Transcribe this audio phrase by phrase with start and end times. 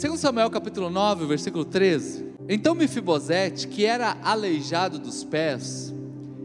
[0.00, 2.24] 2 Samuel capítulo 9, versículo 13.
[2.48, 5.92] Então Mefibosete, que era aleijado dos pés,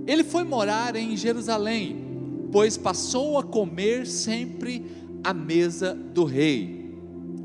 [0.07, 4.83] ele foi morar em Jerusalém, pois passou a comer sempre
[5.24, 6.97] à mesa do rei.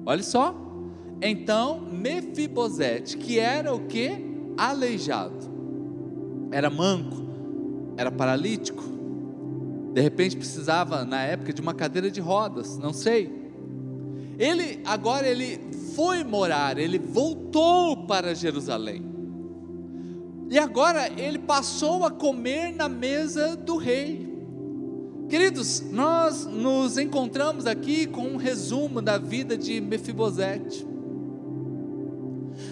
[0.06, 0.54] Olha só.
[1.20, 4.10] Então Mefibosete, que era o que?
[4.56, 5.46] Aleijado.
[6.50, 7.22] Era manco,
[7.98, 8.82] era paralítico.
[9.92, 13.47] De repente precisava na época de uma cadeira de rodas, não sei.
[14.38, 15.58] Ele agora ele
[15.96, 19.02] foi morar, ele voltou para Jerusalém.
[20.48, 24.28] E agora ele passou a comer na mesa do rei.
[25.28, 30.86] Queridos, nós nos encontramos aqui com um resumo da vida de Mefibosete.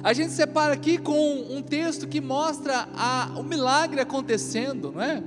[0.03, 5.23] A gente separa aqui com um texto que mostra a, o milagre acontecendo, não é?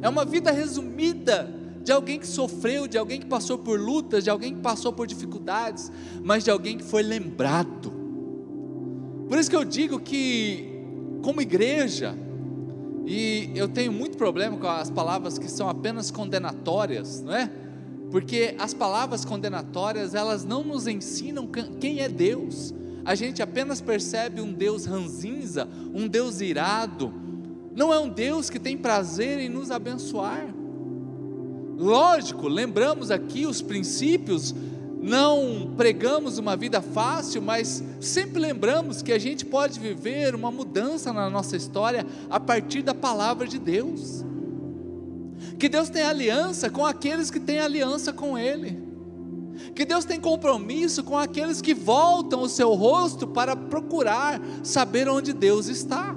[0.00, 1.57] É uma vida resumida
[1.88, 5.06] de alguém que sofreu, de alguém que passou por lutas, de alguém que passou por
[5.06, 5.90] dificuldades,
[6.22, 7.90] mas de alguém que foi lembrado.
[9.26, 10.68] Por isso que eu digo que,
[11.22, 12.14] como igreja,
[13.06, 17.50] e eu tenho muito problema com as palavras que são apenas condenatórias, não é?
[18.10, 21.48] Porque as palavras condenatórias, elas não nos ensinam
[21.80, 22.74] quem é Deus.
[23.02, 27.10] A gente apenas percebe um Deus ranzinza, um Deus irado.
[27.74, 30.57] Não é um Deus que tem prazer em nos abençoar.
[31.78, 34.52] Lógico, lembramos aqui os princípios,
[35.00, 41.12] não pregamos uma vida fácil, mas sempre lembramos que a gente pode viver uma mudança
[41.12, 44.24] na nossa história a partir da palavra de Deus.
[45.56, 48.88] Que Deus tem aliança com aqueles que têm aliança com Ele.
[49.72, 55.32] Que Deus tem compromisso com aqueles que voltam o seu rosto para procurar saber onde
[55.32, 56.14] Deus está.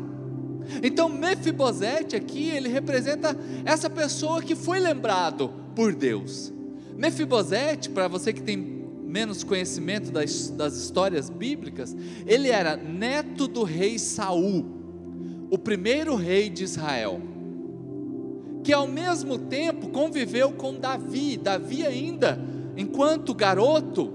[0.84, 6.54] Então Mefibosete aqui, ele representa essa pessoa que foi lembrado por Deus.
[6.98, 13.64] Mefibosete, para você que tem menos conhecimento das, das histórias bíblicas, ele era neto do
[13.64, 14.66] rei Saul,
[15.50, 17.20] o primeiro rei de Israel,
[18.64, 22.40] que ao mesmo tempo conviveu com Davi, Davi ainda,
[22.78, 24.14] enquanto garoto,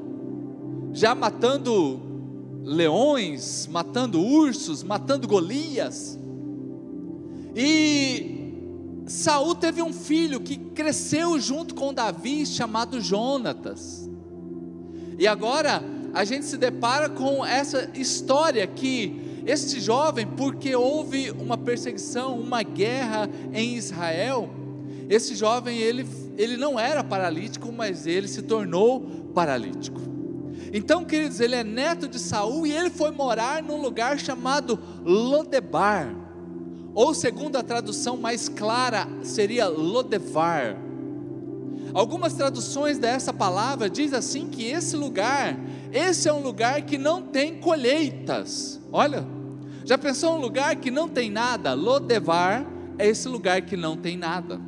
[0.92, 2.00] já matando
[2.64, 6.18] leões, matando ursos, matando Golias,
[7.56, 14.10] e Saul teve um filho que cresceu junto com Davi, chamado Jonatas.
[15.18, 21.56] E agora a gente se depara com essa história que este jovem, porque houve uma
[21.56, 24.50] perseguição, uma guerra em Israel,
[25.08, 26.06] esse jovem ele,
[26.36, 29.00] ele não era paralítico, mas ele se tornou
[29.32, 30.00] paralítico.
[30.72, 36.25] Então, queridos, ele é neto de Saul e ele foi morar num lugar chamado Lodebar
[36.96, 40.78] ou segundo a tradução mais clara, seria Lodevar.
[41.92, 45.58] Algumas traduções dessa palavra diz assim que esse lugar,
[45.92, 48.80] esse é um lugar que não tem colheitas.
[48.90, 49.26] Olha,
[49.84, 51.74] já pensou um lugar que não tem nada?
[51.74, 52.66] Lodevar
[52.98, 54.58] é esse lugar que não tem nada.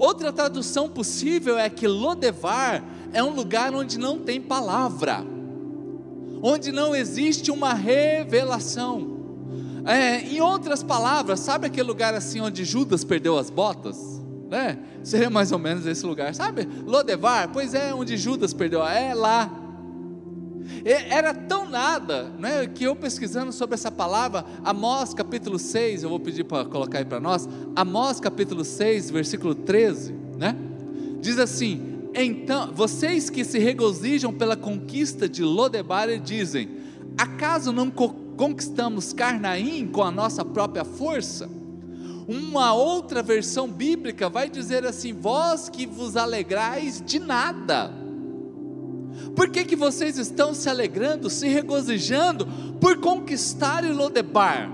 [0.00, 2.82] Outra tradução possível é que Lodevar
[3.12, 5.24] é um lugar onde não tem palavra,
[6.42, 9.17] onde não existe uma revelação.
[9.84, 14.22] É, em outras palavras, sabe aquele lugar assim onde Judas perdeu as botas?
[14.48, 14.78] Né?
[15.02, 16.68] Seria mais ou menos esse lugar, sabe?
[16.86, 19.50] Lodevar, pois é, onde Judas perdeu, é lá.
[20.84, 26.20] Era tão nada, né, que eu pesquisando sobre essa palavra, Amós capítulo 6, eu vou
[26.20, 30.54] pedir para colocar aí para nós, Amós capítulo 6, versículo 13, né?
[31.20, 36.68] Diz assim: Então, vocês que se regozijam pela conquista de Lodebar dizem:
[37.16, 37.90] Acaso não
[38.38, 41.50] conquistamos Carnaim com a nossa própria força.
[42.28, 47.90] Uma outra versão bíblica vai dizer assim: Vós que vos alegrais de nada.
[49.34, 52.46] Por que, que vocês estão se alegrando, se regozijando
[52.80, 54.70] por conquistar Lodebar?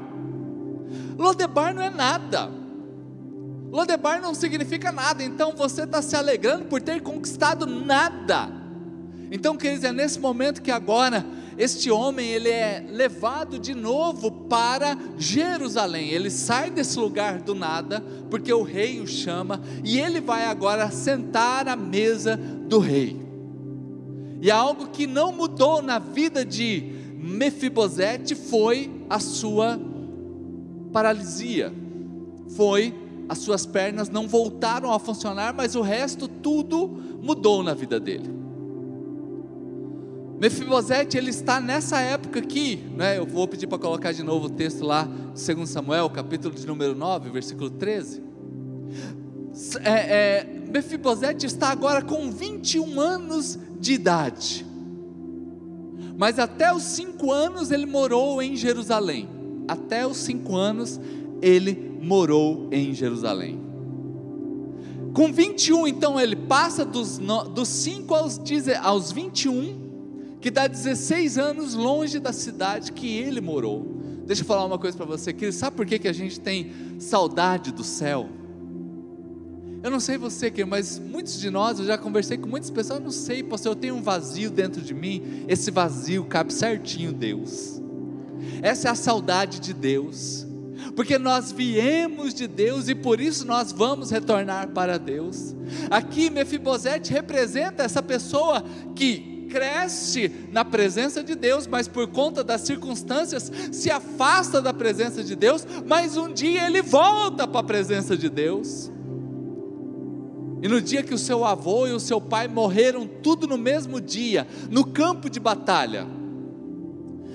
[1.17, 2.51] Lodebar não é nada.
[3.71, 8.49] Lodebar não significa nada, então você está se alegrando por ter conquistado nada.
[9.31, 11.25] Então, queridos, é nesse momento que agora
[11.57, 16.11] este homem ele é levado de novo para Jerusalém.
[16.11, 20.91] Ele sai desse lugar do nada, porque o rei o chama, e ele vai agora
[20.91, 23.25] sentar à mesa do rei.
[24.41, 29.81] E algo que não mudou na vida de Mefibosete foi a sua
[30.93, 31.73] paralisia.
[32.57, 32.95] Foi
[33.29, 36.89] as suas pernas não voltaram a funcionar, mas o resto tudo
[37.23, 38.44] mudou na vida dele.
[40.45, 43.17] Mefibosete, ele está nessa época aqui, né?
[43.17, 46.95] eu vou pedir para colocar de novo o texto lá, 2 Samuel, capítulo de número
[46.95, 48.23] 9, versículo 13.
[49.83, 54.67] É, é, Mefibosete está agora com 21 anos de idade.
[56.15, 59.27] Mas até os cinco anos ele morou em Jerusalém.
[59.67, 61.01] Até os cinco anos
[61.41, 63.59] ele morou em Jerusalém.
[65.15, 67.19] Com 21, então, ele passa dos,
[67.55, 68.41] dos 5 aos,
[68.83, 69.84] aos 21,
[70.45, 73.97] que dá 16 anos longe da cidade que ele morou.
[74.27, 75.57] Deixa eu falar uma coisa para você, querido.
[75.57, 78.29] Sabe por que, que a gente tem saudade do céu?
[79.83, 83.05] Eu não sei você, mas muitos de nós, eu já conversei com muitas pessoas, eu
[83.07, 87.81] não sei, pastor, eu tenho um vazio dentro de mim, esse vazio cabe certinho Deus.
[88.61, 90.47] Essa é a saudade de Deus,
[90.95, 95.57] porque nós viemos de Deus e por isso nós vamos retornar para Deus.
[95.91, 98.63] Aqui Mefibosete representa essa pessoa
[98.95, 105.23] que cresce na presença de Deus, mas por conta das circunstâncias se afasta da presença
[105.23, 108.91] de Deus, mas um dia ele volta para a presença de Deus.
[110.61, 114.01] E no dia que o seu avô e o seu pai morreram, tudo no mesmo
[114.01, 116.05] dia, no campo de batalha,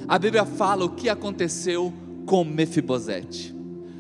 [0.06, 1.94] a Bíblia fala o que aconteceu
[2.26, 3.56] com Mefibosete.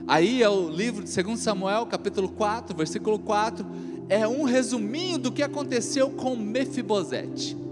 [0.06, 3.66] Aí é o livro de 2 Samuel, capítulo 4, versículo 4,
[4.10, 7.69] é um resuminho do que aconteceu com Mefibosete.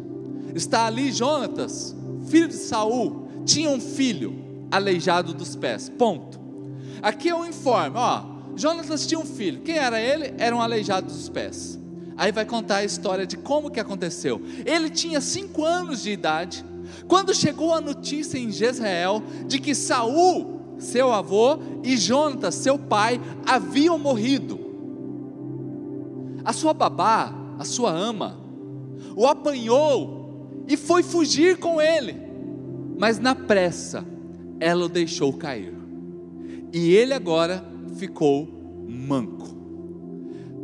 [0.57, 1.95] Está ali Jonatas,
[2.27, 5.88] filho de Saul, tinha um filho aleijado dos pés.
[5.88, 6.39] Ponto.
[7.00, 8.24] Aqui é um informe, ó,
[8.56, 9.62] Jonatas tinha um filho.
[9.62, 10.33] Quem era ele?
[10.39, 11.80] Era um aleijado dos pés.
[12.18, 14.42] Aí vai contar a história de como que aconteceu.
[14.65, 16.65] Ele tinha cinco anos de idade
[17.07, 23.21] quando chegou a notícia em Jezreel de que Saul, seu avô, e Jonatas, seu pai,
[23.45, 24.59] haviam morrido.
[26.44, 28.39] A sua babá, a sua ama,
[29.15, 30.17] o apanhou
[30.68, 32.16] e foi fugir com ele.
[32.98, 34.06] Mas na pressa,
[34.60, 35.74] ela o deixou cair.
[36.74, 37.64] E ele agora
[37.96, 38.48] ficou
[38.88, 39.56] manco.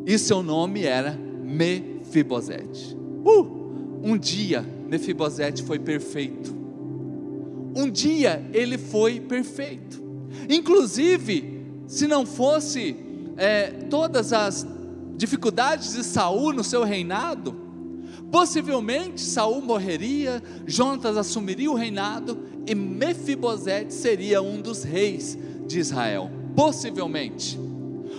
[0.06, 2.98] E seu nome era Mefibosete.
[3.26, 6.54] Uh, um dia Mefibosete foi perfeito.
[7.76, 10.04] Um dia ele foi perfeito.
[10.50, 12.96] Inclusive, se não fosse
[13.38, 14.68] é, todas as
[15.16, 17.56] dificuldades de Saul no seu reinado,
[18.34, 22.36] possivelmente Saul morreria, Jonatas assumiria o reinado
[22.66, 25.38] e Mefibosete seria um dos reis
[25.68, 27.60] de Israel possivelmente.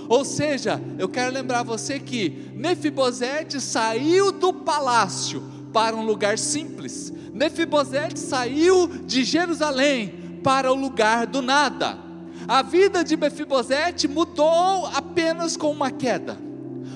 [0.08, 7.12] Ou seja, eu quero lembrar você que Mefibosete saiu do palácio para um lugar simples.
[7.32, 11.98] Mefibosete saiu de Jerusalém para o lugar do nada.
[12.46, 16.38] A vida de Mefibosete mudou apenas com uma queda.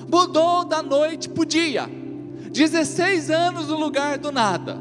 [0.09, 1.98] Mudou da noite para o dia.
[2.51, 4.77] 16 anos no lugar do nada.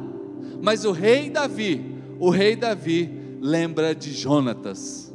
[0.63, 5.09] Mas o rei Davi, o rei Davi lembra de Jonatas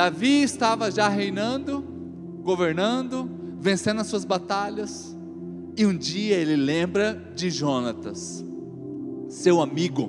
[0.00, 1.84] Davi estava já reinando,
[2.42, 3.28] governando,
[3.60, 5.16] vencendo as suas batalhas,
[5.76, 8.44] e um dia ele lembra de Jonatas,
[9.28, 10.08] seu amigo,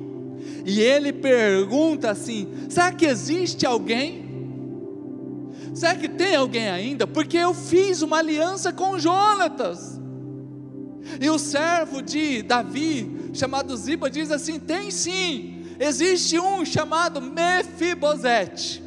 [0.65, 4.29] e ele pergunta assim: será que existe alguém?
[5.73, 7.07] Será que tem alguém ainda?
[7.07, 10.00] Porque eu fiz uma aliança com Jonatas.
[11.19, 18.81] E o servo de Davi, chamado Ziba, diz assim: tem sim, existe um chamado Mefibosete.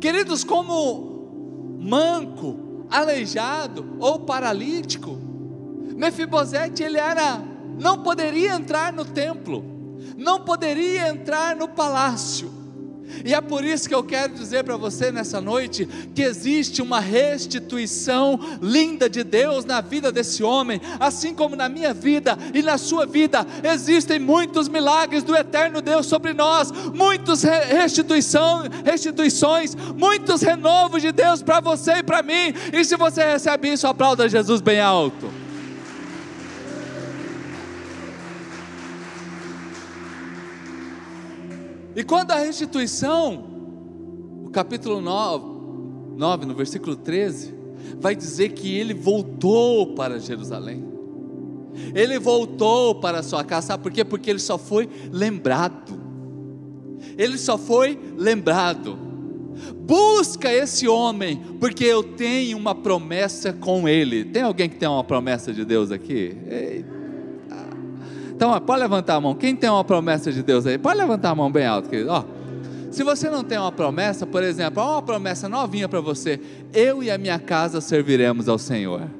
[0.00, 5.18] Queridos, como manco, aleijado ou paralítico,
[5.96, 7.42] Mefibosete ele era
[7.78, 9.64] não poderia entrar no templo,
[10.16, 12.47] não poderia entrar no palácio.
[13.24, 17.00] E é por isso que eu quero dizer para você nessa noite que existe uma
[17.00, 22.78] restituição linda de Deus na vida desse homem, assim como na minha vida e na
[22.78, 31.02] sua vida, existem muitos milagres do eterno Deus sobre nós, muitas restituição, restituições, muitos renovos
[31.02, 32.54] de Deus para você e para mim.
[32.72, 35.37] E se você recebe isso, aplauda Jesus bem alto.
[41.98, 43.44] E quando a restituição,
[44.44, 47.52] o capítulo 9, 9, no versículo 13,
[47.98, 50.86] vai dizer que ele voltou para Jerusalém.
[51.92, 54.04] Ele voltou para a sua casa, sabe por quê?
[54.04, 56.00] Porque ele só foi lembrado.
[57.16, 58.96] Ele só foi lembrado.
[59.80, 64.24] Busca esse homem, porque eu tenho uma promessa com ele.
[64.24, 66.36] Tem alguém que tem uma promessa de Deus aqui?
[66.48, 66.97] Eita.
[68.38, 69.34] Então, pode levantar a mão.
[69.34, 70.78] Quem tem uma promessa de Deus aí?
[70.78, 72.12] Pode levantar a mão bem alto, querido.
[72.12, 72.22] Ó,
[72.88, 76.40] se você não tem uma promessa, por exemplo, uma promessa novinha para você:
[76.72, 79.10] eu e a minha casa serviremos ao Senhor.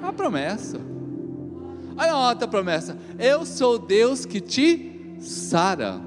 [0.00, 0.78] Uma promessa.
[1.96, 6.00] Olha uma outra promessa: eu sou Deus que te sara.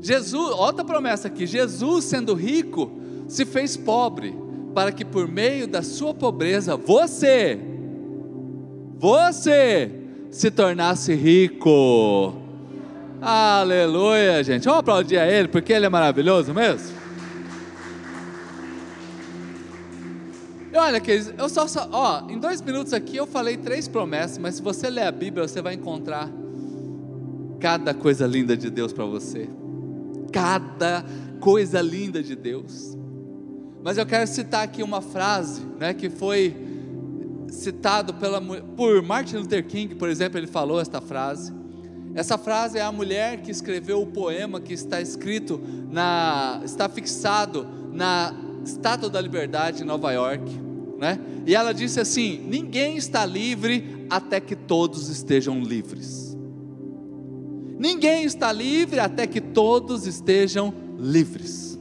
[0.00, 4.32] Jesus, outra promessa aqui: Jesus, sendo rico, se fez pobre,
[4.76, 7.58] para que por meio da sua pobreza você,
[8.96, 10.03] você
[10.34, 12.34] se tornasse rico.
[13.22, 14.64] Aleluia, gente.
[14.64, 16.92] Vamos aplaudir a Ele, porque Ele é maravilhoso mesmo.
[20.72, 24.38] E olha, queridos, eu só, só, ó, em dois minutos aqui eu falei três promessas,
[24.38, 26.28] mas se você ler a Bíblia, você vai encontrar
[27.60, 29.48] cada coisa linda de Deus para você.
[30.32, 31.04] Cada
[31.38, 32.98] coisa linda de Deus.
[33.84, 36.73] Mas eu quero citar aqui uma frase, né, que foi
[37.54, 41.52] citado pela, por Martin Luther King, por exemplo, ele falou esta frase.
[42.14, 47.66] Essa frase é a mulher que escreveu o poema que está escrito na, está fixado
[47.92, 48.34] na
[48.64, 50.44] Estátua da Liberdade em Nova York,
[50.98, 51.18] né?
[51.44, 56.36] E ela disse assim: ninguém está livre até que todos estejam livres.
[57.78, 61.78] Ninguém está livre até que todos estejam livres.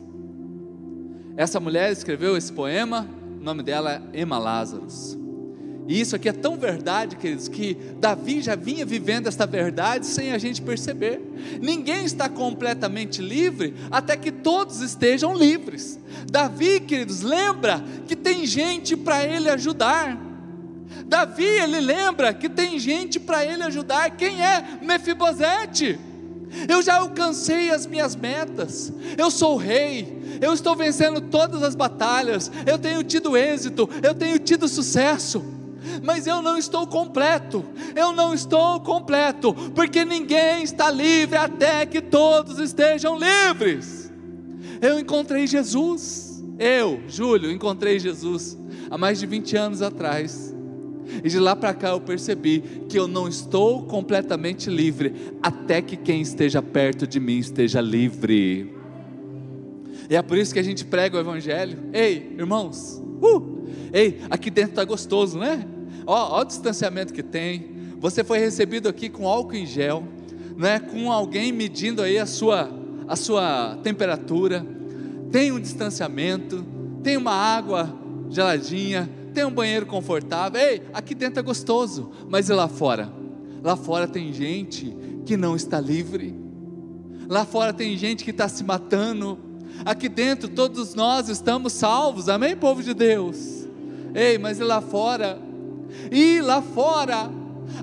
[1.38, 3.08] Essa mulher escreveu esse poema,
[3.39, 5.23] o nome dela é Emma Lazarus.
[5.88, 10.32] E isso aqui é tão verdade, queridos, que Davi já vinha vivendo esta verdade sem
[10.32, 11.22] a gente perceber.
[11.62, 16.00] Ninguém está completamente livre até que todos estejam livres.
[16.32, 20.18] Davi, queridos, lembra que tem gente para ele ajudar.
[21.06, 24.10] Davi, ele lembra que tem gente para ele ajudar.
[24.12, 26.00] Quem é Mefibosete?
[26.70, 28.94] Eu já alcancei as minhas metas.
[29.18, 30.40] Eu sou rei.
[30.40, 32.50] Eu estou vencendo todas as batalhas.
[32.66, 33.90] Eu tenho tido êxito.
[34.02, 35.44] Eu tenho tido sucesso
[36.04, 37.63] mas eu não estou completo,
[37.96, 44.12] eu não estou completo, porque ninguém está livre até que todos estejam livres.
[44.82, 48.58] Eu encontrei Jesus, eu, Júlio, encontrei Jesus
[48.90, 50.54] há mais de 20 anos atrás.
[51.24, 55.98] E de lá para cá eu percebi que eu não estou completamente livre até que
[55.98, 58.74] quem esteja perto de mim esteja livre.
[60.10, 61.78] E é por isso que a gente prega o Evangelho.
[61.92, 65.66] Ei, irmãos, uh, ei, aqui dentro está gostoso, né?
[66.05, 67.74] Ó, ó o distanciamento que tem.
[68.00, 70.03] Você foi recebido aqui com álcool em gel,
[70.57, 70.79] né?
[70.79, 72.69] com alguém medindo aí a sua,
[73.07, 74.65] a sua temperatura.
[75.31, 76.65] Tem um distanciamento,
[77.01, 77.93] tem uma água
[78.29, 80.60] geladinha, tem um banheiro confortável.
[80.60, 83.12] Ei, aqui dentro é gostoso, mas e lá fora?
[83.63, 84.95] Lá fora tem gente
[85.25, 86.36] que não está livre.
[87.27, 89.39] Lá fora tem gente que está se matando.
[89.86, 93.67] Aqui dentro todos nós estamos salvos, amém, povo de Deus?
[94.13, 95.39] Ei, mas e lá fora
[96.12, 97.29] e lá fora,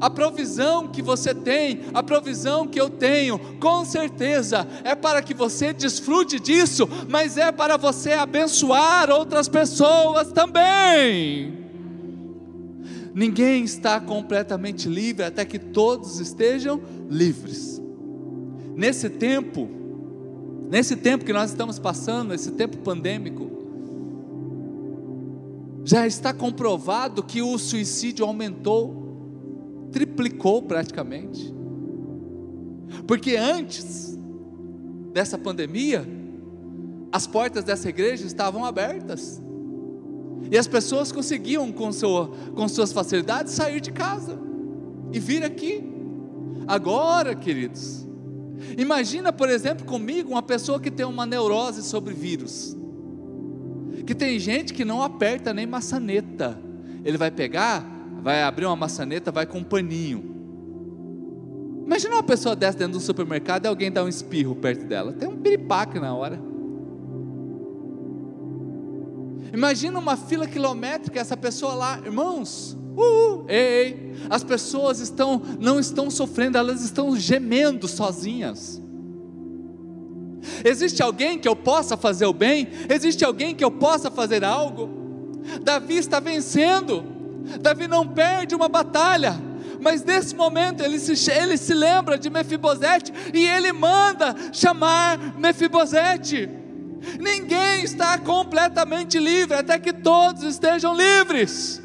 [0.01, 5.35] a provisão que você tem, a provisão que eu tenho, com certeza é para que
[5.35, 11.59] você desfrute disso, mas é para você abençoar outras pessoas também.
[13.15, 17.83] Ninguém está completamente livre até que todos estejam livres.
[18.77, 19.69] Nesse tempo,
[20.71, 23.60] nesse tempo que nós estamos passando, esse tempo pandêmico,
[25.91, 31.53] já está comprovado que o suicídio aumentou, triplicou praticamente.
[33.09, 34.17] Porque antes
[35.13, 36.07] dessa pandemia,
[37.11, 39.43] as portas dessa igreja estavam abertas.
[40.49, 44.39] E as pessoas conseguiam, com, seu, com suas facilidades, sair de casa
[45.13, 45.83] e vir aqui.
[46.69, 48.07] Agora, queridos,
[48.79, 52.79] imagina, por exemplo, comigo, uma pessoa que tem uma neurose sobre vírus
[54.11, 56.59] que tem gente que não aperta nem maçaneta.
[57.05, 57.87] Ele vai pegar,
[58.21, 60.35] vai abrir uma maçaneta, vai com um paninho.
[61.87, 65.13] Imagina uma pessoa dessa dentro do supermercado e alguém dá um espirro perto dela.
[65.13, 66.43] Tem um piripaque na hora.
[69.55, 76.11] Imagina uma fila quilométrica, essa pessoa lá, irmãos, uh, ei, as pessoas estão, não estão
[76.11, 78.83] sofrendo, elas estão gemendo sozinhas.
[80.65, 82.69] Existe alguém que eu possa fazer o bem?
[82.89, 84.89] Existe alguém que eu possa fazer algo?
[85.63, 87.05] Davi está vencendo.
[87.61, 89.41] Davi não perde uma batalha.
[89.81, 96.49] Mas nesse momento ele se, ele se lembra de Mefibosete e ele manda chamar Mefibosete.
[97.19, 101.83] Ninguém está completamente livre até que todos estejam livres.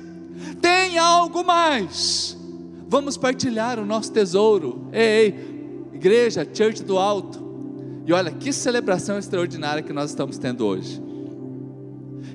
[0.61, 2.37] Tem algo mais.
[2.87, 4.89] Vamos partilhar o nosso tesouro.
[4.91, 5.55] Ei, ei
[5.93, 7.44] igreja, church do alto.
[8.05, 11.01] E olha que celebração extraordinária que nós estamos tendo hoje.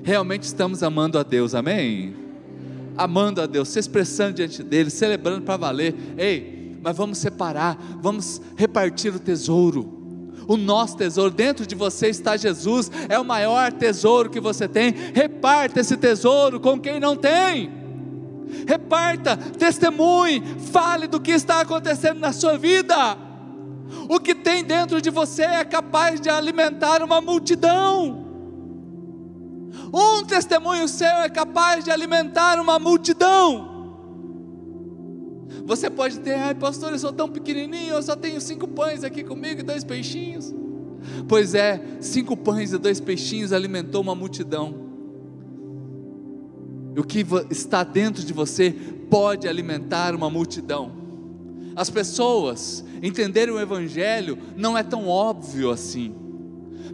[0.03, 2.13] Realmente estamos amando a Deus, amém?
[2.97, 5.95] Amando a Deus, se expressando diante dele, celebrando para valer.
[6.17, 9.99] Ei, mas vamos separar, vamos repartir o tesouro.
[10.47, 14.93] O nosso tesouro, dentro de você está Jesus, é o maior tesouro que você tem.
[15.13, 17.71] Reparta esse tesouro com quem não tem.
[18.67, 23.30] Reparta, testemunhe, fale do que está acontecendo na sua vida.
[24.09, 28.25] O que tem dentro de você é capaz de alimentar uma multidão.
[29.93, 33.69] Um testemunho seu é capaz de alimentar uma multidão.
[35.65, 39.23] Você pode ter, ai pastor, eu sou tão pequenininho, eu só tenho cinco pães aqui
[39.23, 40.53] comigo e dois peixinhos.
[41.27, 44.89] Pois é, cinco pães e dois peixinhos alimentou uma multidão.
[46.97, 48.71] O que está dentro de você
[49.09, 51.00] pode alimentar uma multidão.
[51.75, 56.15] As pessoas entenderem o Evangelho não é tão óbvio assim.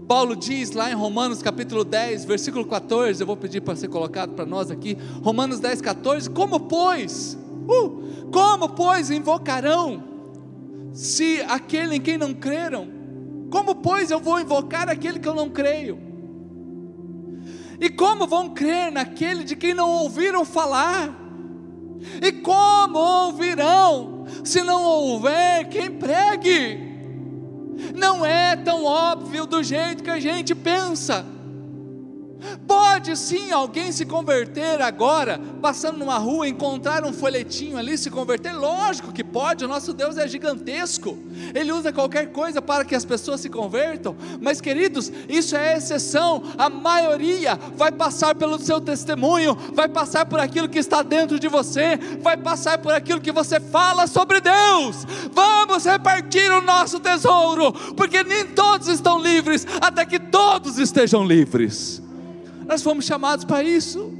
[0.07, 4.33] Paulo diz lá em Romanos capítulo 10, versículo 14, eu vou pedir para ser colocado
[4.33, 10.03] para nós aqui, Romanos 10, 14, como pois, uh, como pois invocarão,
[10.93, 12.87] se aquele em quem não creram,
[13.49, 15.99] como pois eu vou invocar aquele que eu não creio?
[17.79, 21.15] E como vão crer naquele de quem não ouviram falar?
[22.21, 26.87] E como ouvirão se não houver quem pregue?
[27.95, 31.25] Não é tão óbvio do jeito que a gente pensa.
[32.67, 38.53] Pode sim alguém se converter agora, passando numa rua, encontrar um folhetinho ali, se converter?
[38.53, 41.17] Lógico que pode, o nosso Deus é gigantesco,
[41.53, 46.43] Ele usa qualquer coisa para que as pessoas se convertam, mas queridos, isso é exceção,
[46.57, 51.47] a maioria vai passar pelo seu testemunho, vai passar por aquilo que está dentro de
[51.47, 55.05] você, vai passar por aquilo que você fala sobre Deus.
[55.31, 62.01] Vamos repartir o nosso tesouro, porque nem todos estão livres, até que todos estejam livres.
[62.67, 64.13] Nós fomos chamados para isso.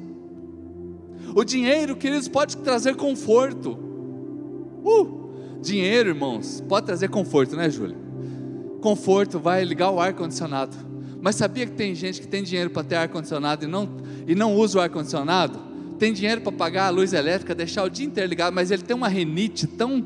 [1.36, 3.78] O dinheiro, queridos, pode trazer conforto.
[4.84, 7.98] Uh, dinheiro, irmãos, pode trazer conforto, né, Júlia?
[8.82, 10.76] Conforto vai ligar o ar condicionado.
[11.22, 13.90] Mas sabia que tem gente que tem dinheiro para ter ar condicionado e não
[14.26, 15.60] e não usa o ar condicionado?
[16.00, 18.96] Tem dinheiro para pagar a luz elétrica, deixar o dia inteiro ligado, mas ele tem
[18.96, 20.06] uma rinite tão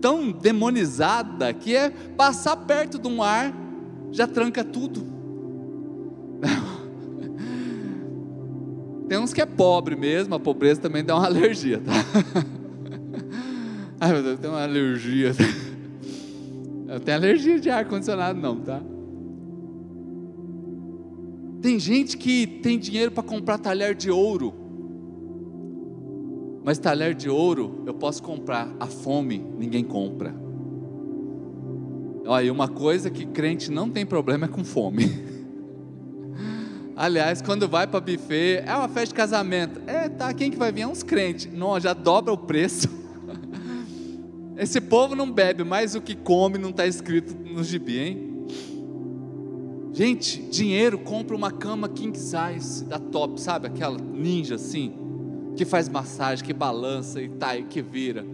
[0.00, 3.52] tão demonizada que é passar perto de um ar
[4.12, 5.06] já tranca tudo.
[9.08, 11.92] Tem uns que é pobre mesmo, a pobreza também dá uma alergia, tá?
[14.00, 15.32] Ai meu Deus, tem uma alergia.
[16.86, 18.80] Eu tenho alergia de ar-condicionado, não, tá?
[21.60, 24.54] Tem gente que tem dinheiro para comprar talher de ouro,
[26.64, 30.34] mas talher de ouro eu posso comprar, a fome ninguém compra.
[32.26, 35.27] Olha, uma coisa que crente não tem problema é com fome.
[37.00, 39.80] Aliás, quando vai para buffet, é uma festa de casamento.
[39.86, 40.80] É, tá, quem que vai vir?
[40.80, 41.48] É uns crentes.
[41.52, 42.88] Não, já dobra o preço.
[44.58, 48.46] Esse povo não bebe, mas o que come não está escrito no gibi, hein?
[49.92, 53.68] Gente, dinheiro compra uma cama king size da top, sabe?
[53.68, 54.92] Aquela ninja assim,
[55.54, 58.26] que faz massagem, que balança e tá, e que vira.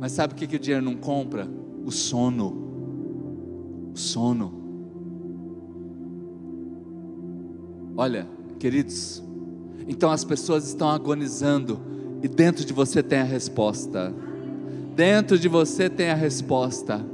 [0.00, 1.48] Mas sabe o que, que o dinheiro não compra?
[1.84, 3.92] O sono.
[3.94, 4.65] O sono.
[7.96, 8.28] Olha,
[8.58, 9.22] queridos,
[9.88, 11.80] então as pessoas estão agonizando
[12.22, 14.12] e dentro de você tem a resposta.
[14.94, 17.04] Dentro de você tem a resposta.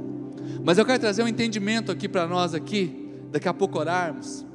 [0.61, 4.45] Mas eu quero trazer um entendimento aqui para nós aqui, daqui a pouco orarmos.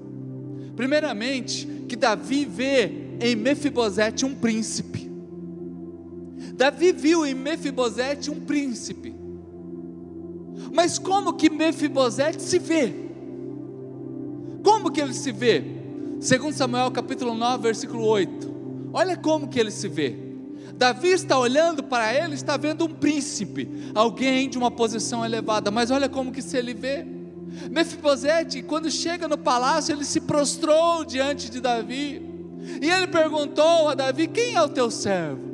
[0.76, 5.10] Primeiramente, que Davi vê em Mefibosete um príncipe.
[6.54, 9.14] Davi viu em Mefibosete um príncipe.
[10.74, 12.92] Mas como que Mefibosete se vê?
[14.62, 15.77] Como que ele se vê?
[16.20, 18.90] Segundo Samuel capítulo 9, versículo 8.
[18.92, 20.16] Olha como que ele se vê.
[20.74, 25.92] Davi está olhando para ele, está vendo um príncipe, alguém de uma posição elevada, mas
[25.92, 27.06] olha como que se ele vê.
[27.70, 32.20] Mefibosete, quando chega no palácio, ele se prostrou diante de Davi.
[32.82, 35.46] E ele perguntou a Davi: "Quem é o teu servo?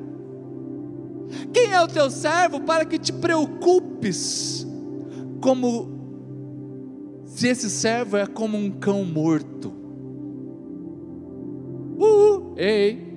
[1.52, 4.66] Quem é o teu servo para que te preocupes
[5.42, 5.92] como
[7.26, 9.83] se esse servo é como um cão morto?"
[12.56, 13.16] Ei,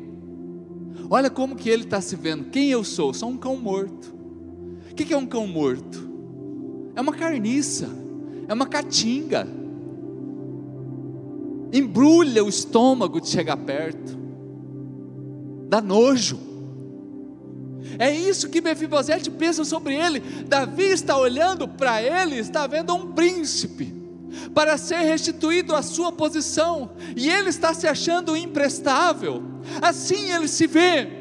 [1.10, 2.46] olha como que ele está se vendo.
[2.46, 3.14] Quem eu sou?
[3.14, 4.16] Sou um cão morto.
[4.92, 6.10] O que é um cão morto?
[6.96, 7.90] É uma carniça,
[8.48, 9.48] é uma catinga.
[11.72, 14.18] Embrulha o estômago de chegar perto,
[15.68, 16.40] dá nojo.
[18.00, 20.20] É isso que Mefibosete pensa sobre ele.
[20.48, 23.97] Davi está olhando para ele, está vendo um príncipe
[24.54, 29.44] para ser restituído à sua posição, e ele está se achando imprestável,
[29.82, 31.18] assim ele se vê.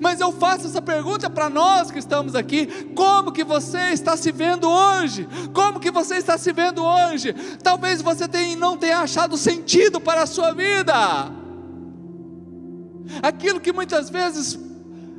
[0.00, 4.30] Mas eu faço essa pergunta para nós que estamos aqui: como que você está se
[4.30, 5.28] vendo hoje?
[5.52, 7.32] Como que você está se vendo hoje?
[7.62, 11.32] Talvez você tenha, não tenha achado sentido para a sua vida.
[13.22, 14.58] Aquilo que muitas vezes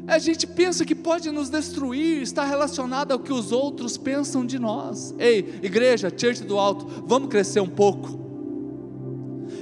[0.07, 4.59] a gente pensa que pode nos destruir, está relacionado ao que os outros pensam de
[4.59, 5.15] nós.
[5.17, 8.19] Ei, igreja, church do alto, vamos crescer um pouco.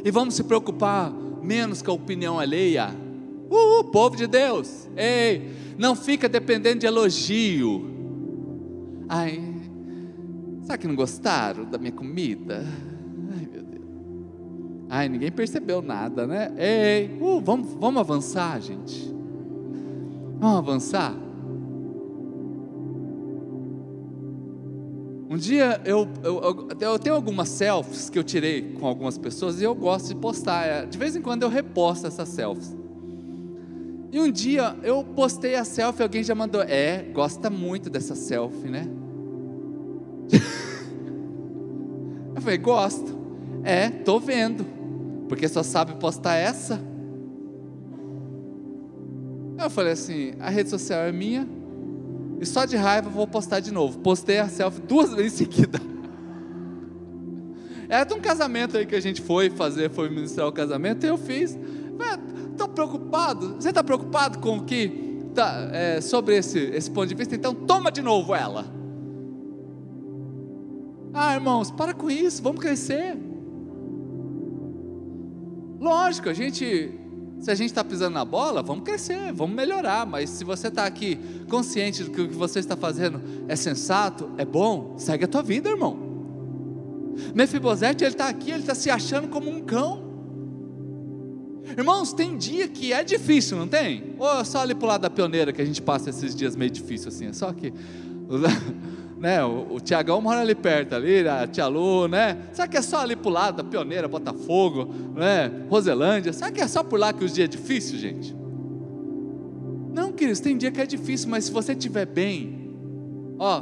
[0.04, 2.90] E vamos se preocupar menos com a opinião alheia.
[3.50, 4.90] Uh, povo de Deus.
[4.96, 7.90] Ei, não fica dependendo de elogio.
[9.08, 9.44] Ai,
[10.64, 12.66] será que não gostaram da minha comida?
[13.32, 13.86] Ai, meu Deus.
[14.90, 16.52] Ai, ninguém percebeu nada, né?
[16.58, 19.21] Ei, uh, vamos, vamos avançar, gente.
[20.42, 21.14] Vamos avançar.
[25.30, 29.64] Um dia eu, eu, eu, tenho algumas selfies que eu tirei com algumas pessoas e
[29.64, 30.66] eu gosto de postar.
[30.66, 32.76] É, de vez em quando eu reposto essas selfies.
[34.12, 38.68] E um dia eu postei a selfie, alguém já mandou, é, gosta muito dessa selfie,
[38.68, 38.88] né?
[42.36, 43.16] eu falei, gosto.
[43.64, 44.66] É, tô vendo.
[45.30, 46.91] Porque só sabe postar essa.
[49.64, 51.48] Eu falei assim, a rede social é minha,
[52.40, 54.00] e só de raiva vou postar de novo.
[54.00, 55.80] Postei a selfie duas vezes em seguida.
[57.88, 61.10] Era de um casamento aí que a gente foi fazer, foi ministrar o casamento, e
[61.10, 61.58] eu fiz.
[62.52, 63.56] Estou preocupado.
[63.56, 67.36] Você está preocupado com o que tá, é, sobre esse, esse ponto de vista?
[67.36, 68.66] Então toma de novo ela.
[71.14, 73.18] Ah, irmãos, para com isso, vamos crescer.
[75.80, 76.98] Lógico, a gente
[77.42, 80.06] se a gente está pisando na bola, vamos crescer, vamos melhorar.
[80.06, 84.30] Mas se você está aqui consciente do que o que você está fazendo é sensato,
[84.38, 85.98] é bom, segue a tua vida, irmão.
[87.34, 90.12] Mefibosete, ele está aqui, ele está se achando como um cão.
[91.76, 94.16] Irmãos, tem dia que é difícil, não tem?
[94.20, 96.56] Ou é só ali para o lado da pioneira que a gente passa esses dias
[96.56, 97.74] meio difícil assim, é só que
[99.22, 99.46] né?
[99.46, 102.40] O, o Tiagão mora ali perto, ali, a Tia Lu, né?
[102.52, 105.52] Será que é só ali para o lado da Pioneira, Botafogo, né?
[105.70, 106.34] Roselândia?
[106.34, 108.36] Será que é só por lá que os dias é difícil, gente?
[109.94, 112.74] Não, queridos, tem dia que é difícil, mas se você estiver bem,
[113.38, 113.62] ó,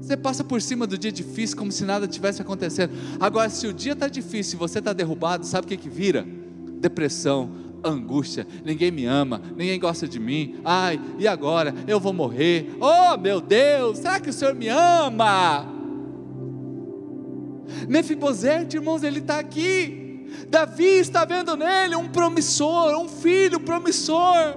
[0.00, 2.92] você passa por cima do dia difícil como se nada tivesse acontecendo.
[3.18, 6.24] Agora, se o dia está difícil e você está derrubado, sabe o que, que vira?
[6.78, 7.50] Depressão,
[7.84, 11.74] angústia, ninguém me ama, ninguém gosta de mim, ai, e agora?
[11.86, 15.66] Eu vou morrer, oh meu Deus, será que o Senhor me ama?
[17.88, 24.56] Mefibosete, irmãos, ele está aqui, Davi está vendo nele um promissor, um filho promissor,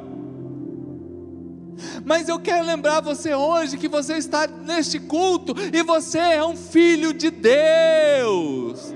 [2.05, 6.55] mas eu quero lembrar você hoje que você está neste culto e você é um
[6.55, 8.93] filho de Deus.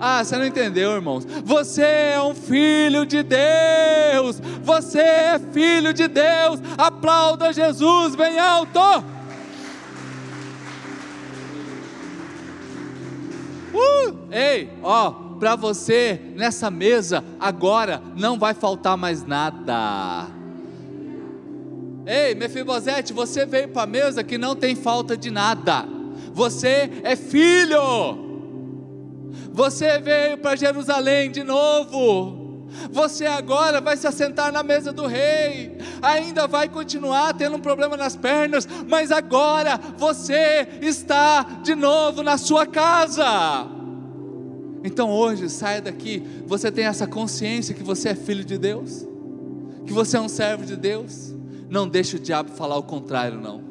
[0.00, 1.26] Ah, você não entendeu, irmãos?
[1.44, 4.40] Você é um filho de Deus.
[4.62, 6.58] Você é filho de Deus.
[6.78, 8.80] Aplauda Jesus bem alto.
[13.74, 14.16] Uh!
[14.32, 20.28] Ei, ó, para você nessa mesa agora não vai faltar mais nada.
[22.06, 25.84] Ei, Mefibosete, você veio para a mesa que não tem falta de nada.
[26.32, 28.29] Você é filho.
[29.52, 32.40] Você veio para Jerusalém de novo.
[32.90, 35.76] Você agora vai se assentar na mesa do rei.
[36.00, 42.38] Ainda vai continuar tendo um problema nas pernas, mas agora você está de novo na
[42.38, 43.66] sua casa.
[44.82, 49.06] Então hoje, saia daqui, você tem essa consciência que você é filho de Deus,
[49.86, 51.34] que você é um servo de Deus.
[51.68, 53.69] Não deixe o diabo falar o contrário, não.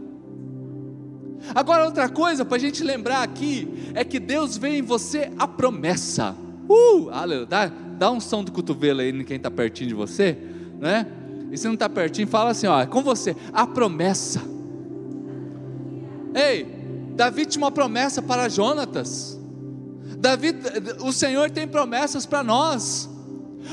[1.53, 5.47] Agora, outra coisa para a gente lembrar aqui é que Deus vê em você a
[5.47, 6.35] promessa.
[6.67, 7.47] Uh, aleluia.
[7.47, 10.37] Dá, dá um som do cotovelo aí em quem está pertinho de você,
[10.79, 11.07] né?
[11.51, 14.41] E se não está pertinho, fala assim: ó, é com você, a promessa.
[16.33, 16.65] Ei,
[17.15, 19.39] Davi tinha uma promessa para Jonatas.
[20.17, 20.53] Davi,
[21.01, 23.09] o Senhor tem promessas para nós.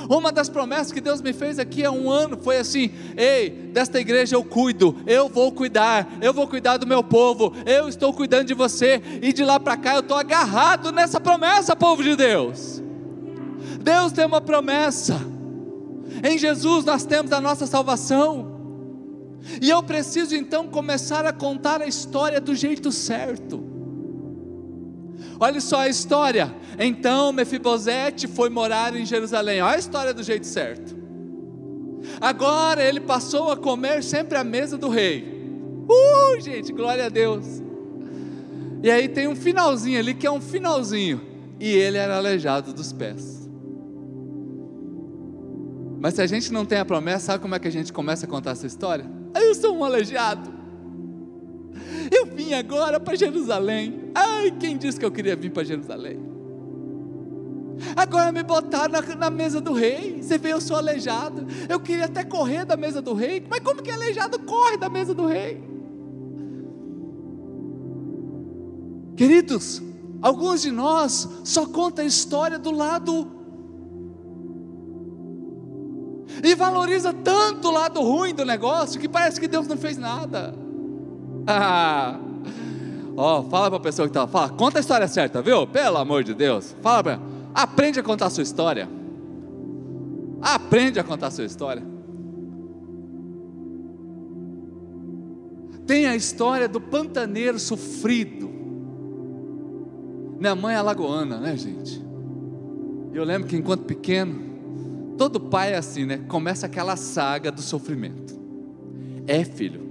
[0.09, 4.01] Uma das promessas que Deus me fez aqui há um ano foi assim: ei, desta
[4.01, 8.47] igreja eu cuido, eu vou cuidar, eu vou cuidar do meu povo, eu estou cuidando
[8.47, 12.83] de você, e de lá para cá eu estou agarrado nessa promessa, povo de Deus.
[13.81, 15.21] Deus tem uma promessa,
[16.23, 18.55] em Jesus nós temos a nossa salvação,
[19.61, 23.76] e eu preciso então começar a contar a história do jeito certo.
[25.39, 26.55] Olha só a história.
[26.79, 29.61] Então Mefibosete foi morar em Jerusalém.
[29.61, 30.97] Olha a história do jeito certo.
[32.21, 35.35] Agora ele passou a comer sempre à mesa do rei.
[35.89, 37.63] Uh, gente, glória a Deus.
[38.83, 41.21] E aí tem um finalzinho ali que é um finalzinho.
[41.59, 43.49] E ele era aleijado dos pés.
[45.99, 48.27] Mas se a gente não tem a promessa, sabe como é que a gente começa
[48.27, 49.05] a contar essa história?
[49.35, 50.56] Eu sou um aleijado.
[52.11, 54.11] Eu vim agora para Jerusalém.
[54.15, 56.21] Ai, quem disse que eu queria vir para Jerusalém?
[57.95, 60.23] Agora me botaram na, na, mesa do rei.
[60.23, 61.47] Você vê, eu sou aleijado.
[61.69, 63.45] Eu queria até correr da mesa do rei.
[63.49, 65.63] Mas como que aleijado corre da mesa do rei?
[69.17, 69.83] Queridos,
[70.23, 73.37] alguns de nós só contam a história do lado
[76.43, 80.55] E valoriza tanto o lado ruim do negócio que parece que Deus não fez nada.
[83.17, 85.67] Ó, fala para a pessoa que está, fala, conta a história certa, viu?
[85.67, 86.77] Pelo amor de Deus.
[86.83, 87.21] Fala
[87.55, 88.89] aprende a contar a sua história.
[90.43, 91.83] Aprende a contar a sua história.
[95.87, 98.51] Tem a história do pantaneiro sofrido.
[100.39, 102.05] Minha mãe é alagoana, né, gente?
[103.15, 106.19] Eu lembro que enquanto pequeno, todo pai é assim, né?
[106.29, 108.39] Começa aquela saga do sofrimento.
[109.27, 109.86] É, filho,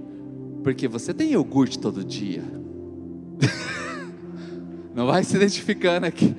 [0.66, 2.42] porque você tem iogurte todo dia.
[4.92, 6.34] Não vai se identificando aqui.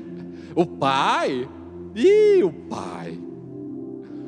[0.54, 1.48] O pai,
[1.96, 3.18] e o pai.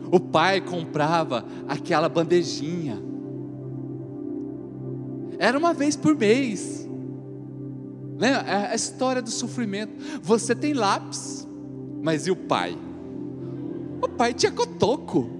[0.09, 2.97] O pai comprava aquela bandejinha.
[5.37, 6.87] Era uma vez por mês.
[8.17, 8.39] Lembra?
[8.47, 9.91] É a história do sofrimento.
[10.23, 11.45] Você tem lápis,
[12.01, 12.77] mas e o pai?
[14.01, 15.38] O pai tinha cotoco.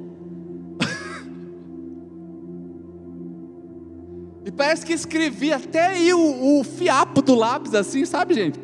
[4.45, 8.60] E parece que escrevia até aí o, o, fiapo do lápis, assim, sabe, gente?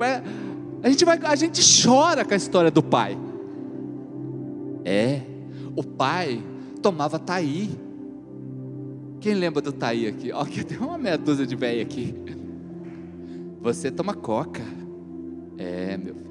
[0.81, 3.17] A gente, vai, a gente chora com a história do pai.
[4.85, 5.21] É,
[5.75, 6.41] o pai
[6.81, 7.69] tomava taí.
[9.19, 10.31] Quem lembra do taí aqui?
[10.31, 12.15] Ó, aqui tem uma meia dúzia de velho aqui.
[13.61, 14.61] Você toma coca.
[15.57, 16.25] É, meu filho.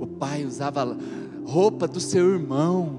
[0.00, 0.96] O pai usava
[1.44, 2.98] roupa do seu irmão,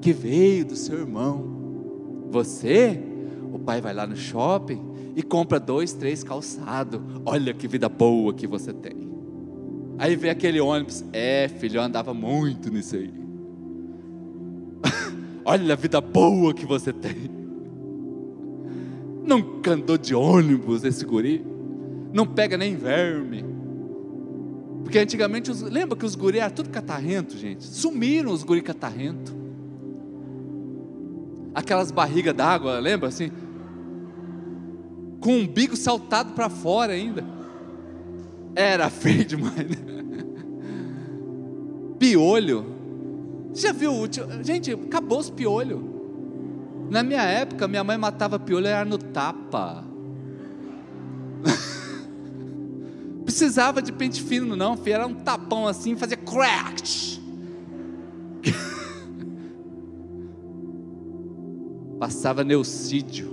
[0.00, 1.51] que veio do seu irmão.
[2.32, 2.98] Você,
[3.52, 4.80] o pai vai lá no shopping
[5.14, 6.98] e compra dois, três calçados.
[7.26, 9.12] Olha que vida boa que você tem.
[9.98, 11.04] Aí vem aquele ônibus.
[11.12, 13.12] É, filho, eu andava muito nisso aí.
[15.44, 17.30] Olha a vida boa que você tem.
[19.22, 21.44] Nunca andou de ônibus esse guri.
[22.14, 23.44] Não pega nem verme.
[24.82, 27.62] Porque antigamente, os, lembra que os guri eram tudo catarrento, gente?
[27.62, 29.41] Sumiram os guri catarrento.
[31.54, 33.30] Aquelas barrigas d'água, lembra assim?
[35.20, 37.24] Com o umbigo saltado para fora ainda.
[38.54, 39.54] Era feio demais.
[39.56, 39.76] Né?
[41.98, 42.66] Piolho.
[43.52, 43.92] Você já viu?
[44.42, 45.80] Gente, acabou os piolhos.
[46.90, 49.84] Na minha época, minha mãe matava piolho era no tapa.
[53.24, 54.94] Precisava de pente fino, não, filho.
[54.94, 57.20] Era um tapão assim, fazia crack.
[62.02, 63.30] Passava neucídio.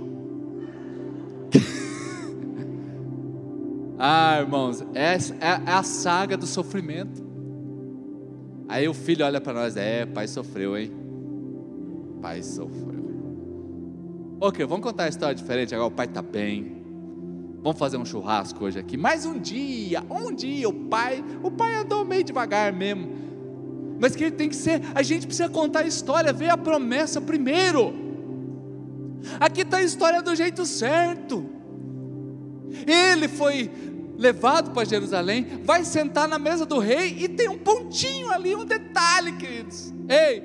[3.98, 7.20] ah, irmãos, essa é, é a saga do sofrimento.
[8.68, 10.92] Aí o filho olha para nós, é, pai sofreu, hein?
[12.22, 14.38] Pai sofreu.
[14.40, 15.74] Ok, vamos contar a história diferente.
[15.74, 16.80] Agora o pai está bem.
[17.64, 18.96] Vamos fazer um churrasco hoje aqui.
[18.96, 20.68] Mais um dia, um dia.
[20.68, 23.08] O pai, o pai andou meio devagar mesmo.
[23.98, 24.80] Mas que ele tem que ser.
[24.94, 28.09] A gente precisa contar a história, ver a promessa primeiro.
[29.40, 31.48] Aqui está a história do jeito certo.
[32.86, 33.70] Ele foi
[34.18, 38.66] levado para Jerusalém, vai sentar na mesa do rei e tem um pontinho ali, um
[38.66, 39.94] detalhe, queridos.
[40.06, 40.42] Ei,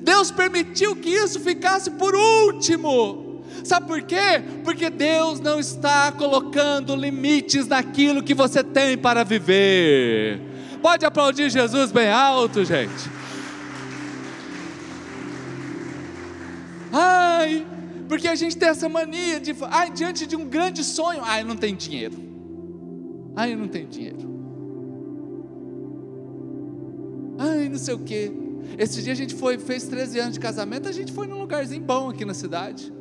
[0.00, 3.40] Deus permitiu que isso ficasse por último.
[3.62, 4.42] Sabe por quê?
[4.64, 10.40] Porque Deus não está colocando limites naquilo que você tem para viver.
[10.82, 13.08] Pode aplaudir Jesus bem alto, gente.
[16.92, 17.64] Ai,
[18.12, 21.56] porque a gente tem essa mania de, ai, diante de um grande sonho, ai, não
[21.56, 22.14] tem dinheiro.
[23.34, 24.28] Ai, não tem dinheiro.
[27.38, 28.30] Ai, não sei o quê.
[28.76, 31.82] Esse dia a gente foi, fez 13 anos de casamento, a gente foi num lugarzinho
[31.82, 32.92] bom aqui na cidade.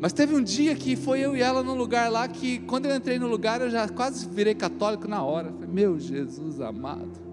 [0.00, 2.96] Mas teve um dia que foi eu e ela num lugar lá que, quando eu
[2.96, 5.52] entrei no lugar, eu já quase virei católico na hora.
[5.52, 7.25] Falei, meu Jesus amado.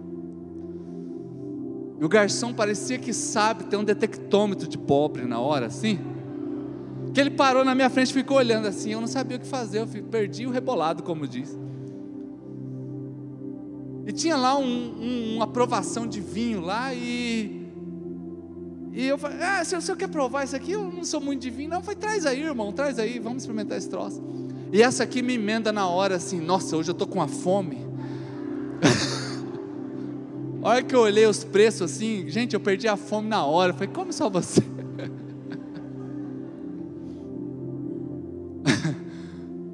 [2.04, 5.98] E o garçom parecia que sabe ter um detectômetro de pobre na hora, assim.
[7.14, 8.92] Que ele parou na minha frente e ficou olhando assim.
[8.92, 11.58] Eu não sabia o que fazer, eu perdi o rebolado, como diz.
[14.06, 17.70] E tinha lá um, um, uma aprovação de vinho lá e.
[18.92, 21.42] E eu falei, ah, se o senhor quer provar isso aqui, eu não sou muito
[21.42, 21.70] de vinho.
[21.70, 24.22] Não, foi traz aí, irmão, traz aí, vamos experimentar esse troço.
[24.74, 27.78] E essa aqui me emenda na hora assim, nossa, hoje eu estou com uma fome.
[30.64, 33.72] a hora que eu olhei os preços assim, gente, eu perdi a fome na hora.
[33.72, 34.64] Eu falei, come só você.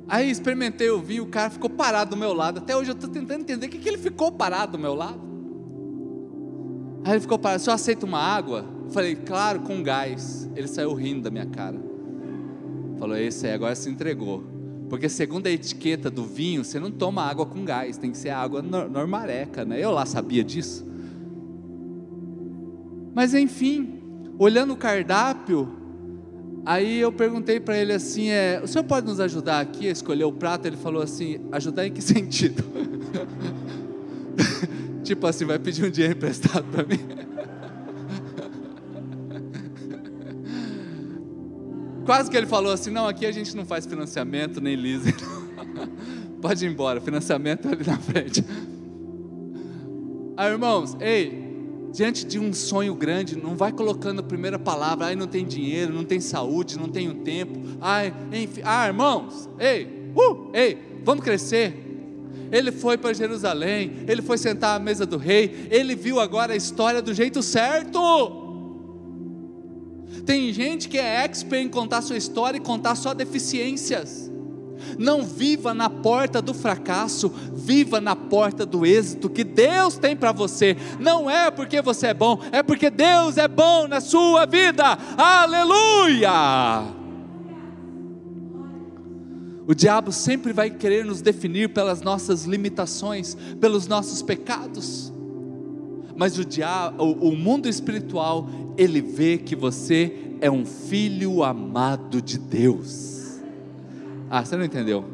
[0.09, 2.57] Aí experimentei o vinho, o cara ficou parado do meu lado.
[2.57, 5.21] Até hoje eu estou tentando entender o que, que ele ficou parado do meu lado.
[7.05, 8.65] Aí ele ficou parado, só aceita uma água?
[8.85, 10.49] Eu falei, claro, com gás.
[10.55, 11.79] Ele saiu rindo da minha cara.
[12.97, 14.43] Falou, esse aí agora se entregou.
[14.89, 18.29] Porque segundo a etiqueta do vinho, você não toma água com gás, tem que ser
[18.29, 19.79] água normaleca, né?
[19.79, 20.85] Eu lá sabia disso.
[23.13, 24.01] Mas enfim,
[24.37, 25.69] olhando o cardápio,
[26.65, 30.23] aí eu perguntei para ele assim: é, o senhor pode nos ajudar aqui a escolher
[30.23, 30.65] o prato?
[30.65, 32.63] Ele falou assim: ajudar em que sentido?
[35.03, 36.99] tipo assim, vai pedir um dinheiro emprestado para mim?
[42.09, 45.13] Quase que ele falou assim: não, aqui a gente não faz financiamento nem leasing.
[46.41, 48.43] Pode ir embora, financiamento é ali na frente.
[50.35, 55.15] Aí, irmãos, ei, diante de um sonho grande, não vai colocando a primeira palavra, ai,
[55.15, 60.49] não tem dinheiro, não tem saúde, não tenho tempo, ai, enfim, ah, irmãos, ei, uh,
[60.51, 61.75] ei, vamos crescer.
[62.51, 66.55] Ele foi para Jerusalém, ele foi sentar à mesa do rei, ele viu agora a
[66.55, 68.38] história do jeito certo.
[70.25, 74.29] Tem gente que é expert em contar sua história e contar só deficiências.
[74.97, 80.31] Não viva na porta do fracasso, viva na porta do êxito que Deus tem para
[80.31, 80.75] você.
[80.99, 84.97] Não é porque você é bom, é porque Deus é bom na sua vida.
[85.17, 86.99] Aleluia!
[89.67, 95.13] O diabo sempre vai querer nos definir pelas nossas limitações, pelos nossos pecados.
[96.19, 102.21] Mas o diabo, o, o mundo espiritual, ele vê que você é um filho amado
[102.21, 103.39] de Deus.
[104.29, 105.05] Ah, você não entendeu?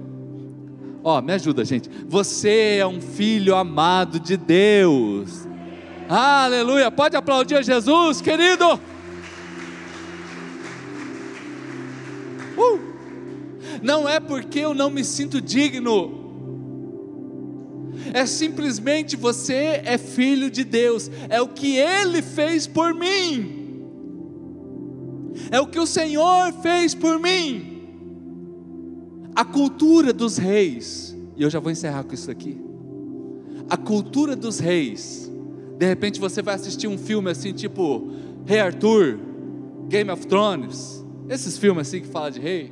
[1.03, 1.91] Ó, oh, me ajuda, gente.
[2.07, 5.47] Você é um filho amado de Deus.
[6.09, 6.89] Aleluia!
[6.89, 8.79] Pode aplaudir a Jesus, querido.
[12.57, 12.79] Uh!
[13.83, 16.24] não é porque eu não me sinto digno,
[18.15, 23.83] é simplesmente você é filho de Deus, é o que Ele fez por mim,
[25.51, 27.73] é o que o Senhor fez por mim.
[29.35, 32.57] A cultura dos reis, e eu já vou encerrar com isso aqui.
[33.69, 35.29] A cultura dos reis,
[35.77, 38.11] de repente você vai assistir um filme assim, tipo
[38.45, 39.19] Rei Arthur,
[39.89, 42.71] Game of Thrones, esses filmes assim que fala de rei.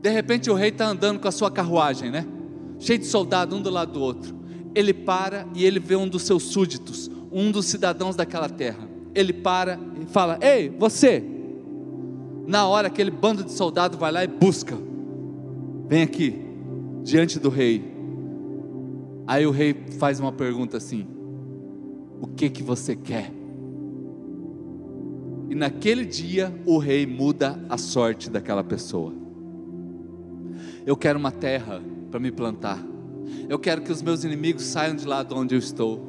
[0.00, 2.24] De repente o rei está andando com a sua carruagem, né?
[2.80, 4.34] Cheio de soldados, um do lado do outro.
[4.74, 8.88] Ele para e ele vê um dos seus súditos, um dos cidadãos daquela terra.
[9.14, 11.22] Ele para e fala: Ei, você!
[12.46, 14.76] Na hora aquele bando de soldados vai lá e busca.
[15.88, 16.34] Vem aqui,
[17.04, 17.84] diante do rei.
[19.26, 21.06] Aí o rei faz uma pergunta assim:
[22.18, 23.30] O que que você quer?
[25.50, 29.12] E naquele dia o rei muda a sorte daquela pessoa.
[30.86, 32.84] Eu quero uma terra para me plantar.
[33.48, 36.00] Eu quero que os meus inimigos saiam de lá de onde eu estou.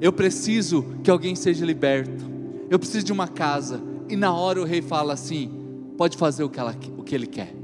[0.00, 2.24] Eu preciso que alguém seja liberto.
[2.70, 3.82] Eu preciso de uma casa.
[4.08, 5.50] E na hora o rei fala assim:
[5.96, 7.54] pode fazer o que, ela, o que ele quer.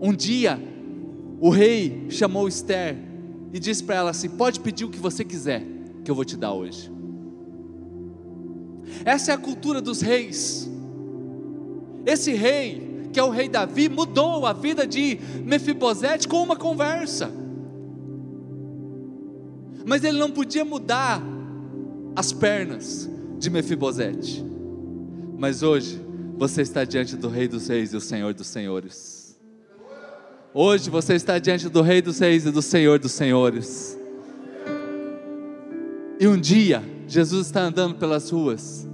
[0.00, 0.60] Um dia,
[1.40, 2.96] o rei chamou Esther
[3.52, 5.64] e disse para ela assim: pode pedir o que você quiser,
[6.04, 6.90] que eu vou te dar hoje.
[9.04, 10.70] Essa é a cultura dos reis.
[12.04, 17.30] Esse rei que é o rei Davi, mudou a vida de Mefibosete com uma conversa.
[19.86, 21.22] Mas ele não podia mudar
[22.16, 24.44] as pernas de Mefibosete.
[25.38, 26.04] Mas hoje
[26.36, 29.38] você está diante do Rei dos Reis e o Senhor dos Senhores.
[30.52, 33.96] Hoje você está diante do Rei dos Reis e do Senhor dos Senhores.
[36.18, 38.88] E um dia Jesus está andando pelas ruas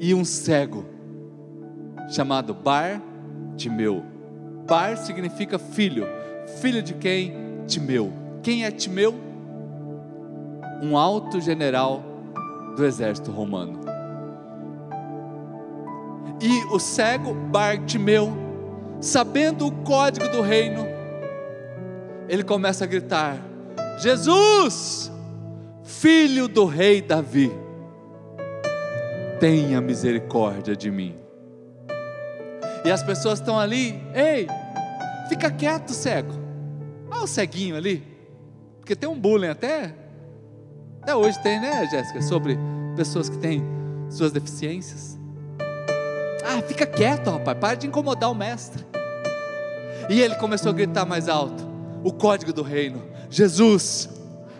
[0.00, 0.91] e um cego
[2.12, 3.00] chamado Bar
[3.56, 4.04] Timeu.
[4.66, 6.06] Bar significa filho.
[6.60, 7.34] Filho de quem?
[7.66, 8.12] Timeu.
[8.42, 9.14] Quem é Timeu?
[10.82, 12.02] Um alto general
[12.76, 13.80] do exército romano.
[16.40, 18.32] E o cego Bartimeu,
[19.00, 20.84] sabendo o código do reino,
[22.28, 23.36] ele começa a gritar:
[23.98, 25.10] Jesus,
[25.84, 27.52] filho do rei Davi,
[29.38, 31.21] tenha misericórdia de mim.
[32.84, 34.48] E as pessoas estão ali, ei,
[35.28, 36.32] fica quieto, cego.
[37.10, 38.02] Olha o ceguinho ali.
[38.80, 39.94] Porque tem um bullying até.
[41.00, 42.20] Até hoje tem, né, Jéssica?
[42.22, 42.58] Sobre
[42.96, 43.62] pessoas que têm
[44.10, 45.18] suas deficiências.
[46.44, 48.84] Ah, fica quieto, rapaz, para de incomodar o mestre.
[50.10, 51.64] E ele começou a gritar mais alto:
[52.02, 53.02] o código do reino.
[53.30, 54.10] Jesus,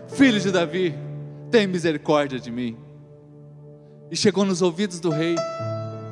[0.08, 0.94] filho de Davi,
[1.50, 2.76] tem misericórdia de mim.
[4.10, 5.34] E chegou nos ouvidos do rei.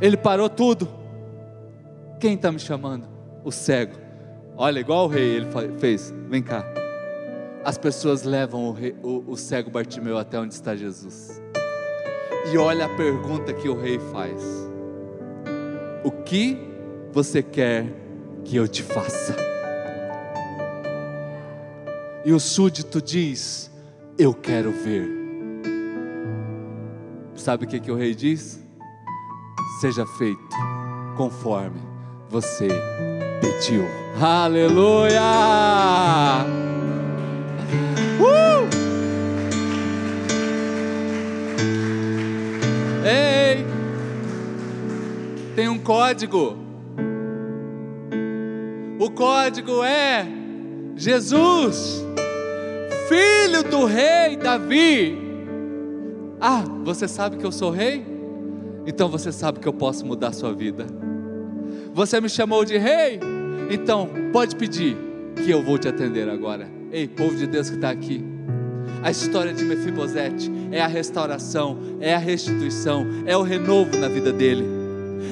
[0.00, 0.99] Ele parou tudo
[2.20, 3.08] quem está me chamando?
[3.42, 3.96] O cego.
[4.56, 5.46] Olha, igual o rei ele
[5.78, 6.14] fez.
[6.28, 6.62] Vem cá.
[7.64, 11.42] As pessoas levam o, rei, o, o cego Bartimeu até onde está Jesus.
[12.52, 14.42] E olha a pergunta que o rei faz:
[16.04, 16.58] O que
[17.10, 17.86] você quer
[18.44, 19.34] que eu te faça.
[22.24, 23.70] E o súdito diz:
[24.18, 25.08] Eu quero ver.
[27.34, 28.62] Sabe o que, que o rei diz?
[29.80, 30.56] Seja feito
[31.16, 31.89] conforme
[32.30, 32.68] você
[33.40, 33.84] pediu.
[34.20, 35.20] Aleluia!
[38.20, 38.68] Uh!
[43.04, 43.66] Ei!
[45.56, 46.56] Tem um código.
[49.00, 50.24] O código é
[50.94, 52.04] Jesus,
[53.08, 55.18] filho do rei Davi.
[56.40, 58.06] Ah, você sabe que eu sou rei?
[58.86, 60.99] Então você sabe que eu posso mudar a sua vida.
[61.92, 63.20] Você me chamou de rei?
[63.70, 64.96] Então pode pedir
[65.44, 66.68] que eu vou te atender agora.
[66.92, 68.24] Ei, povo de Deus que está aqui.
[69.02, 74.32] A história de Mefibosete é a restauração, é a restituição, é o renovo na vida
[74.32, 74.64] dele.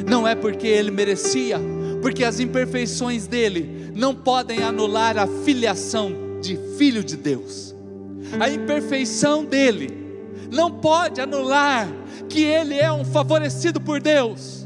[0.08, 1.60] Não é porque ele merecia,
[2.00, 7.74] porque as imperfeições dele não podem anular a filiação de filho de Deus.
[8.40, 9.90] A imperfeição dele
[10.50, 11.88] não pode anular
[12.28, 14.57] que ele é um favorecido por Deus.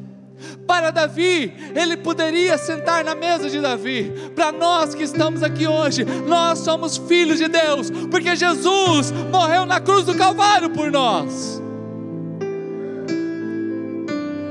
[0.67, 4.13] Para Davi, ele poderia sentar na mesa de Davi.
[4.35, 9.81] Para nós que estamos aqui hoje, nós somos filhos de Deus, porque Jesus morreu na
[9.81, 11.61] cruz do Calvário por nós.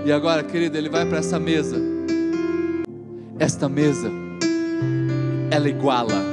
[0.06, 1.78] E agora, querido, ele vai para essa mesa.
[3.40, 4.12] Esta mesa,
[5.50, 6.24] ela iguala,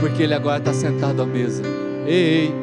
[0.00, 1.62] porque ele agora está sentado à mesa.
[2.06, 2.54] Ei, ei.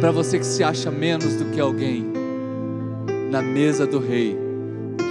[0.00, 2.17] para você que se acha menos do que alguém,
[3.30, 4.36] na mesa do rei,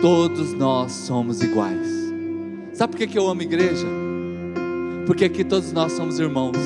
[0.01, 1.88] todos nós somos iguais.
[2.74, 3.88] Sabe por que, eu amo igreja?
[5.05, 6.57] Porque aqui todos nós somos irmãos.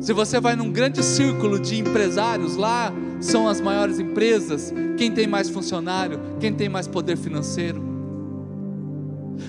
[0.00, 5.26] Se você vai num grande círculo de empresários, lá são as maiores empresas, quem tem
[5.26, 7.80] mais funcionário, quem tem mais poder financeiro.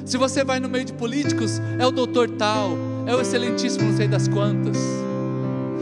[0.05, 3.97] Se você vai no meio de políticos, é o doutor tal, é o excelentíssimo não
[3.97, 4.78] sei das quantas.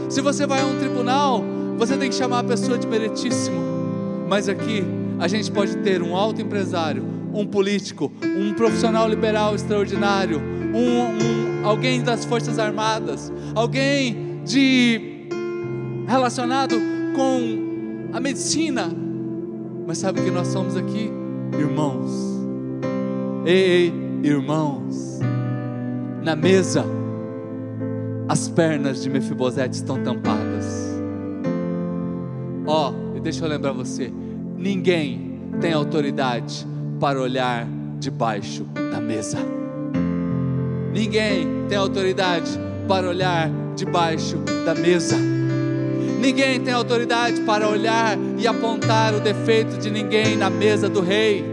[0.08, 1.44] Se você vai a um tribunal,
[1.78, 3.71] você tem que chamar a pessoa de meritíssimo.
[4.32, 4.82] Mas aqui
[5.20, 7.04] a gente pode ter um alto empresário,
[7.34, 15.28] um político, um profissional liberal extraordinário, um, um, alguém das Forças Armadas, alguém de
[16.08, 16.74] relacionado
[17.14, 18.90] com a medicina.
[19.86, 21.10] Mas sabe que nós somos aqui,
[21.52, 22.10] irmãos.
[23.44, 25.20] Ei, ei irmãos,
[26.22, 26.86] na mesa
[28.30, 30.90] as pernas de Mefibosete estão tampadas.
[32.66, 34.10] Ó, oh, e deixa eu lembrar você,
[34.62, 36.64] Ninguém tem autoridade
[37.00, 37.66] para olhar
[37.98, 39.38] debaixo da mesa.
[40.92, 42.48] Ninguém tem autoridade
[42.86, 45.16] para olhar debaixo da mesa.
[46.20, 51.44] Ninguém tem autoridade para olhar e apontar o defeito de ninguém na mesa do rei.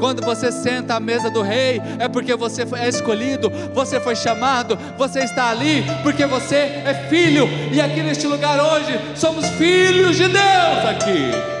[0.00, 4.78] Quando você senta à mesa do rei, é porque você é escolhido, você foi chamado,
[4.96, 7.46] você está ali porque você é filho.
[7.70, 11.57] E aqui neste lugar hoje somos filhos de Deus aqui.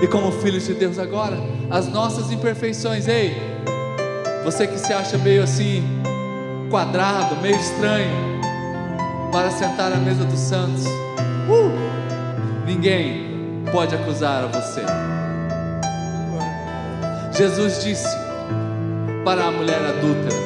[0.00, 1.36] E como filhos de Deus agora,
[1.68, 3.34] as nossas imperfeições, ei,
[4.44, 5.82] você que se acha meio assim,
[6.70, 8.38] quadrado, meio estranho,
[9.32, 14.82] para sentar à mesa dos santos, uh, ninguém pode acusar a você.
[17.36, 18.16] Jesus disse
[19.24, 20.40] para a mulher adúltera,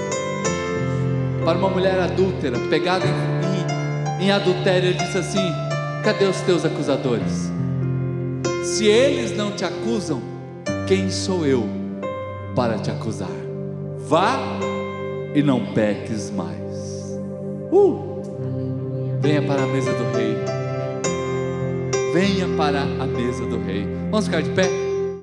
[1.45, 5.53] para uma mulher adúltera, pegada em, em, em adultério, ele disse assim:
[6.03, 7.52] Cadê os teus acusadores?
[8.73, 10.23] Se eles não te acusam,
[10.89, 11.69] quem sou eu
[12.57, 13.29] para te acusar?
[13.99, 14.39] Vá
[15.35, 17.21] e não peques mais.
[17.71, 18.23] Uh!
[19.21, 20.35] Venha para a mesa do rei.
[22.15, 23.87] Venha para a mesa do rei.
[24.11, 24.92] Vamos ficar de pé?